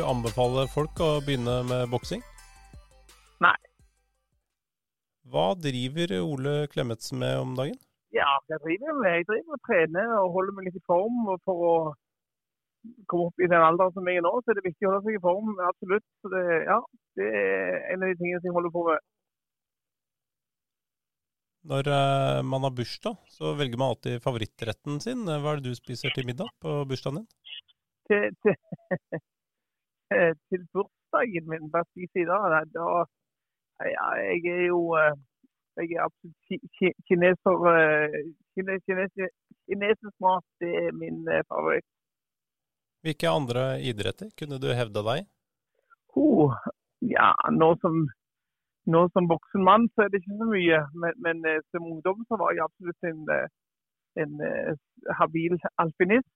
[0.00, 2.22] du anbefale folk å begynne med boksing?
[3.44, 3.56] Nei.
[5.30, 7.76] Hva driver Ole Klemetsen med om dagen?
[8.16, 11.18] Ja, jeg driver, med, jeg driver og trener og holder meg litt i form.
[11.44, 11.74] For å
[13.10, 15.04] komme opp i den alderen som jeg er nå, så er det viktig å holde
[15.06, 15.52] seg i form.
[15.68, 16.06] Absolutt.
[16.24, 16.78] Så det, ja,
[17.20, 19.08] det er en av de tingene som jeg holder på med.
[21.70, 25.28] Når eh, man har bursdag, så velger man alltid favorittretten sin.
[25.28, 27.28] Hva er det du spiser til middag på bursdagen din?
[28.10, 28.56] Til, til,
[30.50, 32.38] til bursdagen min, bare si si da,
[33.80, 35.14] ja, Jeg er jo eh,
[35.78, 37.56] jeg er absolutt ki- ki- kineser.
[37.74, 39.30] eh, kine-
[39.70, 41.86] Kinesisk mat det er min eh, favoritt.
[43.02, 45.26] Hvilke andre idretter kunne du hevda deg?
[46.16, 46.50] Oh,
[47.00, 48.08] ja, nå som,
[48.86, 50.80] nå som voksen mann så er det ikke så mye.
[50.94, 53.48] Men, men eh, som ungdom så var jeg absolutt en, eh,
[54.24, 54.74] en eh,
[55.20, 56.28] habil alpinist.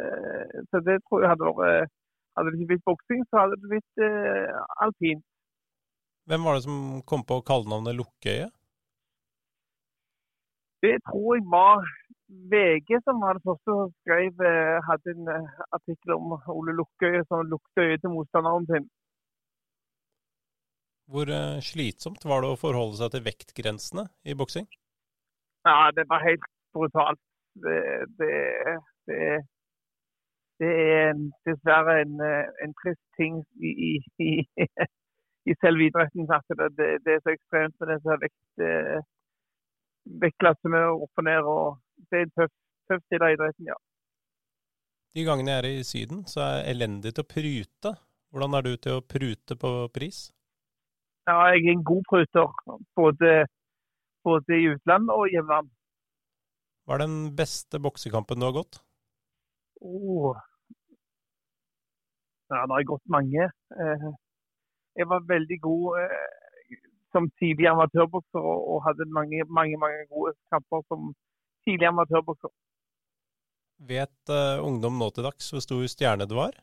[0.00, 1.90] Eh, Så det tror jeg hadde vært
[2.40, 5.24] Hadde det ikke blitt boksing, så hadde det blitt eh, alpint.
[6.30, 8.46] Hvem var det som kom på kallenavnet Lukkøye?
[10.80, 11.84] Det tror jeg var
[12.52, 17.24] VG som var det første som skrev eh, hadde en eh, artikkel om Ole Lukkøye
[17.28, 18.86] som lukter øyet til motstanderen sin.
[21.10, 24.70] Hvor eh, slitsomt var det å forholde seg til vektgrensene i boksing?
[25.68, 27.20] Ja, det var helt brutalt.
[27.60, 27.80] Det,
[28.16, 28.34] det,
[29.10, 29.20] det,
[30.60, 31.12] det er
[31.48, 34.30] dessverre en, eh, en trist ting i, i, i,
[35.50, 36.28] i selve idretten.
[36.30, 36.44] at
[36.78, 38.98] Det, det, er så ekstremt med disse vekt, eh,
[40.24, 41.48] vektklassene opp og ned.
[41.54, 41.78] og
[42.10, 42.52] Det er en tøff,
[42.90, 43.78] tøff side av idretten, ja.
[45.14, 47.94] De gangene jeg er i Syden, så er jeg elendig til å prute.
[48.30, 50.28] Hvordan er du til å prute på pris?
[51.26, 51.34] ja.
[51.50, 52.52] Jeg er en god pruter,
[52.98, 53.32] både,
[54.24, 55.72] både i utlandet og hjemland.
[56.84, 58.80] Hva er den beste boksekampen du har gått?
[59.80, 60.36] Oh.
[62.50, 63.50] Ja, det har gått mange.
[63.80, 64.10] Eh,
[64.98, 66.78] Jeg var veldig god eh,
[67.12, 71.12] som tidlig amatørbokser og hadde mange, mange, mange gode kamper som
[71.64, 72.52] tidlig amatørbokser.
[73.92, 76.58] Vet uh, ungdom nå til dags hvor stor stjerne du var?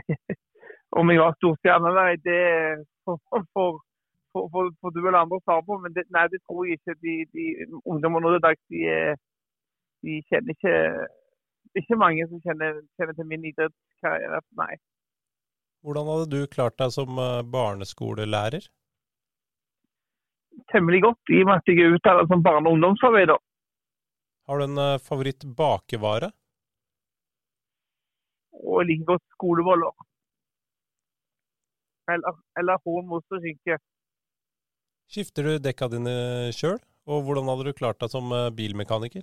[1.00, 2.40] Om jeg var stor stjerne, nei, det
[3.04, 3.46] får for,
[4.32, 5.78] for, for, for du eller andre svare på.
[5.82, 6.94] Men det, nei, det tror jeg ikke.
[7.04, 7.44] De, de
[7.84, 8.82] ungdommer nå til dags de,
[10.04, 10.74] de kjenner ikke
[11.70, 14.40] Det er ikke mange som kjenner, kjenner til min idrettskarriere.
[14.60, 14.74] Nei.
[15.84, 18.64] Hvordan hadde du klart deg som eh, barneskolelærer?
[20.72, 23.38] Temmelig godt, i og med at jeg er utdannet som barne- og ungdomsarbeider.
[24.48, 25.02] Har du en favorittbakevare?
[25.08, 26.32] favoritt bakevare?
[28.64, 29.92] og like godt skoleboller.
[32.12, 33.78] Eller, eller horn, skinke.
[35.10, 36.16] Skifter du dekka dine
[36.58, 36.78] sjøl?
[37.06, 39.22] Og hvordan hadde du klart deg som eh, bilmekaniker?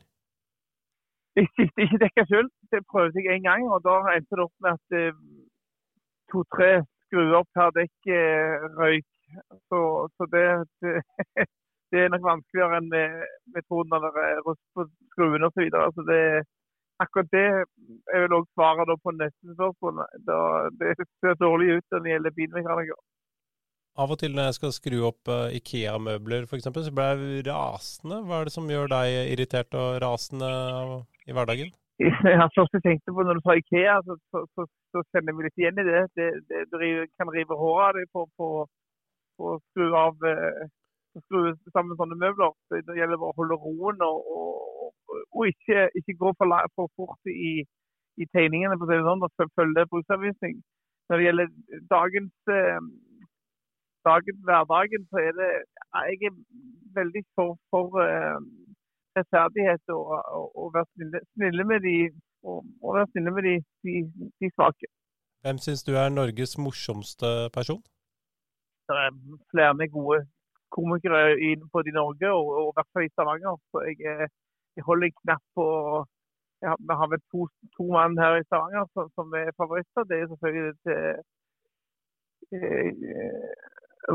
[1.35, 2.49] Jeg skifter ikke dekka sjøl.
[2.71, 5.17] Det prøvde jeg en gang, og da endte det opp med at eh,
[6.33, 6.71] to-tre
[7.07, 9.09] skruer per dekk eh, røyk.
[9.69, 9.79] Så,
[10.17, 10.43] så det,
[10.83, 10.97] det,
[11.93, 13.23] det er nok vanskeligere enn med
[13.55, 15.55] metoden når det rust på skruene osv.
[15.55, 15.89] Så videre.
[15.95, 16.03] så
[17.03, 17.47] akkurat det
[18.13, 20.03] er vel òg svaret på neste spørsmål.
[20.27, 20.37] Da,
[20.79, 23.03] det ser dårlig ut når det gjelder bilmekanikere.
[23.93, 28.23] Av og til når jeg skal skru opp eh, Ikea-møbler f.eks., så blir jeg rasende.
[28.25, 30.49] Hva er det som gjør deg irritert og rasende
[31.29, 31.69] i hverdagen?
[32.01, 32.09] Ja,
[32.57, 35.59] først jeg tenkte på når du sa Ikea, så, så, så, så kjenner vi litt
[35.61, 36.01] igjen i det.
[36.17, 38.47] Det, det du kan rive håret av deg på
[39.43, 40.65] å skru av eh,
[41.21, 42.53] skru sammen sånne møbler.
[42.73, 47.29] Det gjelder bare å holde roen og, og, og ikke, ikke gå for, for fort
[47.29, 47.61] i,
[48.17, 50.57] i tegningene, for å si det sånn, og følge bruksanvisning.
[51.09, 51.53] Når det gjelder
[51.93, 52.81] dagens, eh,
[54.07, 56.37] dagens hverdagen, så er det Jeg er
[56.97, 58.39] veldig for, for eh,
[59.17, 60.03] rettferdighet og,
[60.37, 61.95] og, og være snille, snille med de
[62.49, 62.57] og,
[62.97, 63.93] være snille med de, de,
[64.39, 64.87] de svake.
[65.43, 67.83] Hvem syns du er Norges morsomste person?
[68.87, 69.11] Det er
[69.51, 70.19] flere gode
[70.75, 71.21] komikere
[71.73, 73.55] både i Norge og, og i hvert fall i Stavanger.
[73.71, 74.27] Så jeg, eh,
[74.75, 75.65] jeg holder knapt knapp på
[76.61, 77.39] jeg har, Vi har vel to,
[77.75, 80.03] to mann her i Stavanger som, som er favoritter.
[80.09, 81.01] Det er selvfølgelig til
[82.55, 83.51] eh,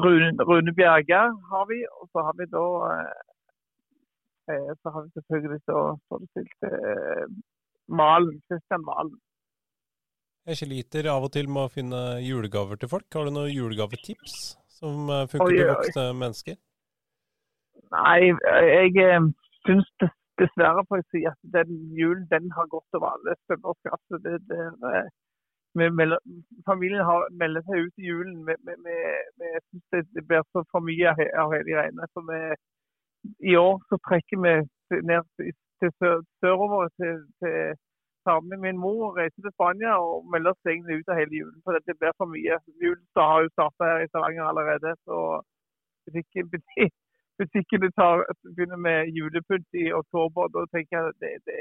[0.05, 1.79] Rune, Rune Bjerge har vi.
[1.99, 3.21] Og så har vi da eh,
[4.49, 7.25] Så har vi selvfølgelig så står det stilt eh,
[7.89, 8.39] Malen.
[8.49, 9.17] Kristian Malen.
[10.49, 13.05] Jeg sliter av og til med å finne julegaver til folk.
[13.13, 16.57] Har du noen julegavetips som eh, funker til voksne mennesker?
[17.93, 19.29] Nei, jeg eh,
[19.67, 23.37] syns des- dessverre får jeg si at den julen den har gått over alle
[25.79, 26.19] melder,
[26.67, 28.41] familien har melder seg ut i julen.
[28.47, 28.55] Vi,
[29.39, 32.09] vi syns det, det blir så for mye av he- av hele greiene.
[32.15, 32.41] Så vi,
[33.51, 34.55] I år så trekker vi
[35.11, 37.59] ned til, til sør, sørover til, til
[38.27, 41.35] sammen med min mor og reiser til Spania og melder oss egentlig ut av hele
[41.41, 41.61] julen.
[41.65, 42.57] For det blir for mye.
[42.85, 44.91] Julen har jo starta her i Stavanger allerede.
[45.07, 45.17] Så
[46.05, 46.45] butikken,
[47.41, 48.25] butikkene tar,
[48.55, 50.43] begynner med julepynt i oktober.
[50.55, 51.61] Da tenker jeg det, det,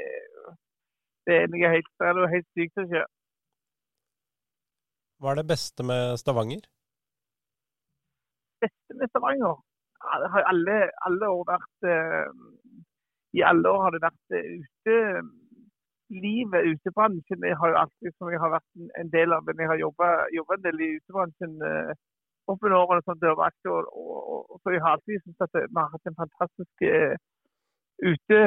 [1.26, 3.08] det er noe helt, det er noe helt sykt som skjer.
[5.18, 6.62] Hva er det beste med Stavanger?
[8.60, 9.56] Det beste med Stavanger?
[10.04, 12.28] Har alle, alle år vært eh,
[13.38, 14.98] I alle år har det vært eh, ute
[16.08, 17.44] livet, utebransjen.
[17.44, 20.54] Jeg har jo alltid som jeg har vært en del av, men jeg har jobba
[20.56, 21.90] en del i utebransjen eh,
[22.48, 23.60] opp gjennom årene som dørvakt.
[23.72, 27.14] Og, og, og, så jeg har alltid syntes at vi har hatt en fantastisk eh,
[28.10, 28.40] ute,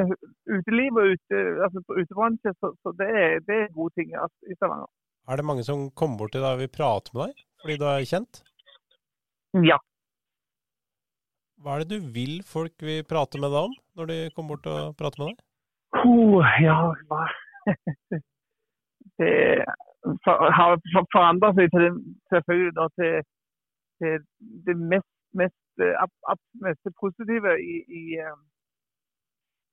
[0.56, 2.56] uteliv og ute, altså, utebransje.
[2.58, 4.90] Så, så det, er, det, er, gode ting altså, i Stavanger.
[5.30, 7.84] Er det mange som kommer bort til deg og vil prate med deg fordi du
[7.86, 8.40] er kjent?
[9.62, 9.78] Ja.
[11.62, 14.70] Hva er det du vil folk vil prate med deg om, når de kommer bort
[14.72, 15.42] og prater med deg?
[16.02, 16.78] Oh, ja,
[17.10, 17.26] hva
[19.22, 19.34] Det
[20.26, 22.00] har forandra seg til,
[22.34, 23.28] selvfølgelig da, til,
[24.02, 24.24] til,
[24.66, 28.40] det mest, mest, ab, mest positive i, i, eh,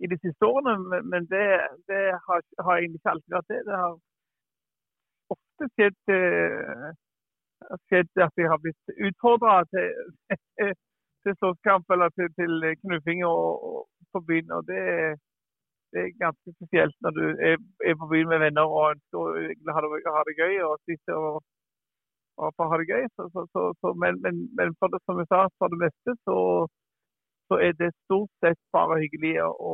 [0.05, 1.01] i, de siste årene.
[1.13, 1.47] Men det,
[1.89, 3.63] det har, har, egentlig ikke alltid vært det.
[3.71, 3.97] Det har
[5.37, 6.91] ofte skjedd, uh,
[7.89, 9.89] skjedd at jeg har blitt utfordra til,
[11.29, 13.79] til slåsskamp eller til, til knuffing og, og
[14.13, 14.51] på byen.
[14.57, 14.81] og det,
[15.93, 17.57] det, er ganske spesielt når du er,
[17.91, 21.39] er på byen med venner og ønsker å ha det, gøy og sitte og,
[22.41, 23.07] og ha det gøy.
[23.15, 26.39] Så, så, så, men, men, men, for det, som jeg sa, for det meste så,
[27.57, 29.73] er det stort sett bare hyggelig å,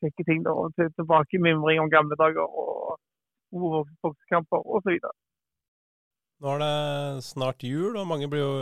[0.00, 0.44] sjekke ting.
[0.46, 2.96] Da, og Tilbakemimring om gamle dager og
[4.02, 4.96] boksekamper osv.
[6.40, 8.52] Nå er det snart jul, og mange blir jo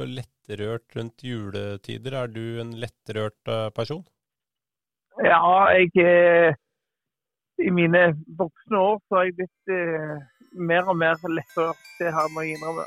[0.48, 2.14] lettrørt rundt juletider.
[2.22, 4.04] Er du en lettrørt eh, person?
[5.24, 6.54] Ja, jeg eh,
[7.58, 10.16] I mine voksne år så har jeg blitt eh,
[10.54, 11.80] mer og mer lettrørt.
[11.98, 12.86] Det har må jeg innrømme.